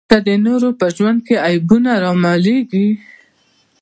که 0.09 0.17
د 0.27 0.29
نورو 0.45 0.69
په 0.79 0.87
ژوند 0.95 1.19
کې 1.27 1.35
عیبونه 1.47 1.91
رامعلومېږي. 2.03 2.87